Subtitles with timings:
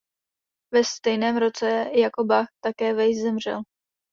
[0.73, 3.61] Ve stejném roce jako Bach také Weiss zemřel.